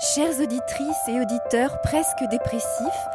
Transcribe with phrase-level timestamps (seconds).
[0.00, 3.08] Chères auditrices et auditeurs presque dépressifs,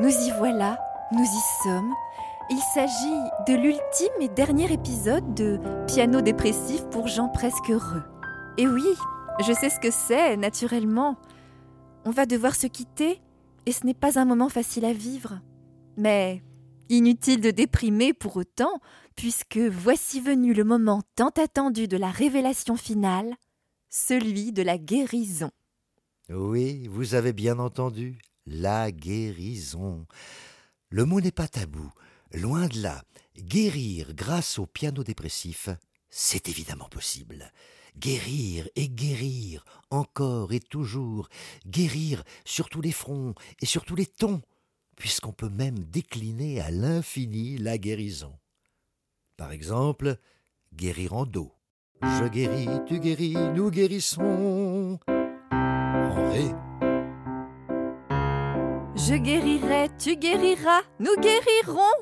[0.00, 0.78] nous y voilà,
[1.10, 1.94] nous y sommes.
[2.50, 8.02] Il s'agit de l'ultime et dernier épisode de Piano dépressif pour gens presque heureux.
[8.58, 8.84] Et oui,
[9.46, 11.16] je sais ce que c'est, naturellement.
[12.04, 13.22] On va devoir se quitter,
[13.64, 15.40] et ce n'est pas un moment facile à vivre.
[15.96, 16.42] Mais
[16.90, 18.80] inutile de déprimer pour autant,
[19.16, 23.36] puisque voici venu le moment tant attendu de la révélation finale,
[23.88, 25.50] celui de la guérison.
[26.28, 30.06] Oui, vous avez bien entendu, la guérison.
[30.90, 31.88] Le mot n'est pas tabou,
[32.32, 33.04] loin de là.
[33.38, 35.68] Guérir grâce au piano dépressif,
[36.10, 37.52] c'est évidemment possible.
[37.96, 41.28] Guérir et guérir, encore et toujours,
[41.64, 44.42] guérir sur tous les fronts et sur tous les tons,
[44.96, 48.36] puisqu'on peut même décliner à l'infini la guérison.
[49.36, 50.18] Par exemple,
[50.74, 51.52] guérir en dos.
[52.02, 54.65] Je guéris, tu guéris, nous guérissons.
[59.08, 61.94] Je guérirai, tu guériras, nous guérirons.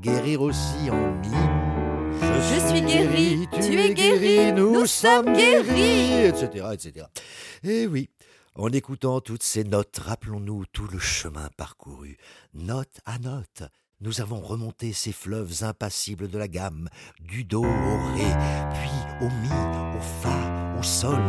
[0.00, 1.32] Guérir aussi en mi.
[2.20, 7.06] Je, suis guéri, tu es guéri, nous, sommes guéris, etc., etc.
[7.64, 8.10] Et eh oui,
[8.54, 12.16] en écoutant toutes ces notes, rappelons-nous tout le chemin parcouru,
[12.52, 13.64] note à note.
[14.00, 18.30] Nous avons remonté ces fleuves impassibles de la gamme, du do au ré,
[18.74, 19.48] puis au mi,
[19.96, 21.22] au fa, au sol,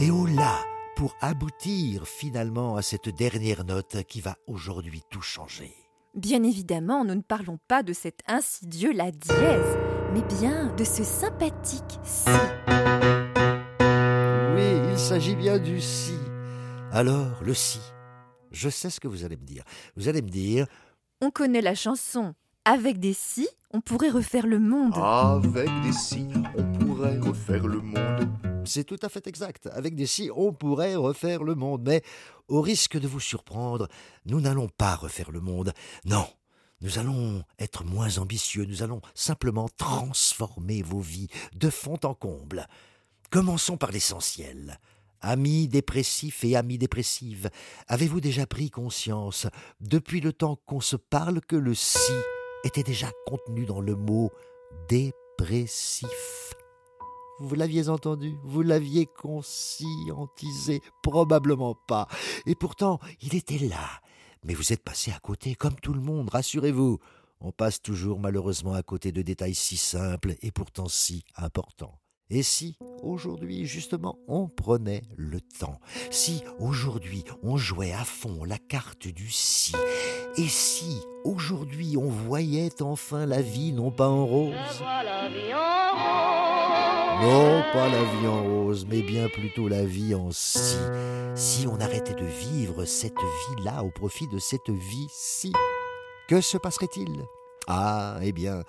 [0.00, 0.58] et au La
[0.96, 5.74] pour aboutir finalement à cette dernière note qui va aujourd'hui tout changer.
[6.14, 9.76] Bien évidemment, nous ne parlons pas de cet insidieux La dièse,
[10.14, 12.30] mais bien de ce sympathique Si.
[14.54, 16.14] Oui, il s'agit bien du Si.
[16.92, 17.80] Alors, le Si.
[18.52, 19.64] Je sais ce que vous allez me dire.
[19.96, 20.66] Vous allez me dire...
[21.20, 22.34] On connaît la chanson.
[22.64, 24.94] Avec des Si, on pourrait refaire le monde.
[24.96, 26.26] Avec des Si,
[26.56, 28.49] on pourrait refaire le monde.
[28.70, 29.68] C'est tout à fait exact.
[29.72, 31.82] Avec des si, on pourrait refaire le monde.
[31.84, 32.02] Mais,
[32.46, 33.88] au risque de vous surprendre,
[34.26, 35.72] nous n'allons pas refaire le monde.
[36.04, 36.26] Non.
[36.80, 42.68] Nous allons être moins ambitieux, nous allons simplement transformer vos vies de fond en comble.
[43.30, 44.78] Commençons par l'essentiel.
[45.20, 47.50] Amis dépressifs et amis dépressives,
[47.88, 49.46] avez-vous déjà pris conscience,
[49.80, 52.12] depuis le temps qu'on se parle, que le si
[52.64, 54.30] était déjà contenu dans le mot
[54.88, 56.39] dépressif?
[57.40, 62.06] Vous l'aviez entendu, vous l'aviez conscientisé, probablement pas.
[62.46, 63.88] Et pourtant, il était là.
[64.44, 66.98] Mais vous êtes passé à côté, comme tout le monde, rassurez-vous.
[67.40, 71.98] On passe toujours malheureusement à côté de détails si simples et pourtant si importants.
[72.32, 75.80] Et si, aujourd'hui, justement, on prenait le temps?
[76.10, 79.74] Si, aujourd'hui, on jouait à fond la carte du si?
[80.36, 84.54] Et si, aujourd'hui, on voyait enfin la vie non pas en rose?
[87.20, 90.76] Non, pas la vie en rose, mais bien plutôt la vie en si.
[91.34, 95.52] Si on arrêtait de vivre cette vie-là au profit de cette vie-ci,
[96.28, 97.10] que se passerait-il?
[97.66, 98.62] Ah, eh bien,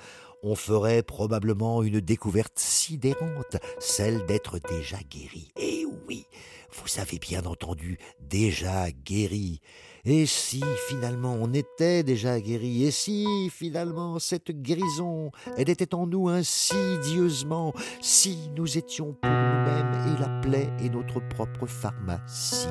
[0.44, 5.52] on ferait probablement une découverte sidérante, celle d'être déjà guéri.
[5.58, 6.26] Eh oui,
[6.74, 9.62] vous avez bien entendu, déjà guéri.
[10.04, 16.08] Et si finalement on était déjà guéri, et si finalement cette guérison, elle était en
[16.08, 22.68] nous insidieusement, si nous étions pour nous-mêmes et la plaie et notre propre pharmacie,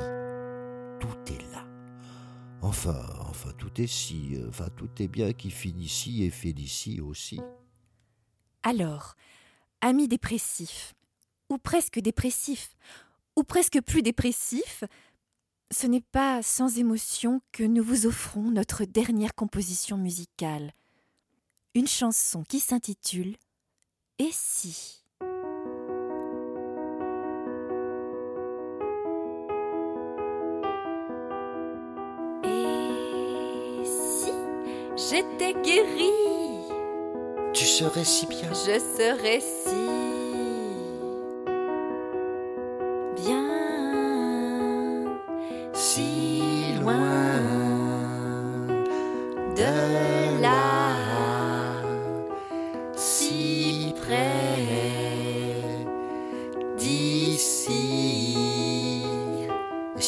[0.99, 1.67] tout est là.
[2.63, 7.01] Enfin, enfin, tout est si, enfin, tout est bien qui finit ici et fait d'ici
[7.01, 7.41] aussi.
[8.63, 9.15] Alors,
[9.81, 10.95] amis dépressifs,
[11.49, 12.77] ou presque dépressifs,
[13.37, 14.85] ou presque plus dépressifs,
[15.71, 20.73] ce n'est pas sans émotion que nous vous offrons notre dernière composition musicale,
[21.75, 23.37] une chanson qui s'intitule
[24.19, 25.05] Et si?
[32.45, 34.33] Et si
[34.97, 36.11] j'étais guérie?
[37.53, 38.53] Tu serais si bien.
[38.53, 40.10] Je serais si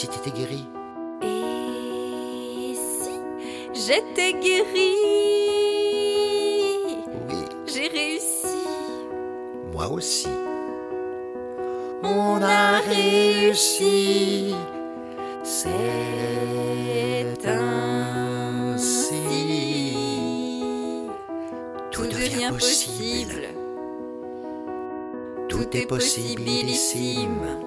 [0.02, 0.66] si t'étais guéri?
[1.22, 3.14] Et si
[3.72, 4.94] j'étais guéri?
[7.28, 7.44] Oui.
[7.66, 8.56] J'ai réussi.
[9.72, 10.28] Moi aussi.
[12.02, 14.54] On a réussi.
[15.62, 19.14] C'est ainsi.
[21.92, 23.46] Tout, devient possible.
[25.48, 27.60] Tout est possibilissime.